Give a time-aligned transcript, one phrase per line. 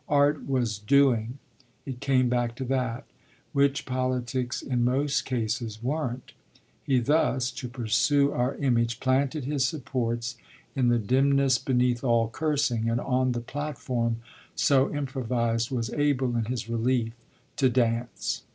[0.09, 1.37] Art was doing
[1.85, 3.05] it came back to that
[3.53, 6.31] which politics in most cases weren't.
[6.83, 10.37] He thus, to pursue our image, planted his supports
[10.75, 14.21] in the dimness beneath all cursing, and on the platform
[14.55, 17.13] so improvised was able, in his relief,
[17.57, 18.41] to dance.